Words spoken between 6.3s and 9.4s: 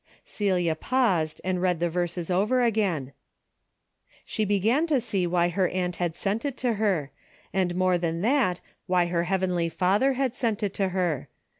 it to her, and more than that why her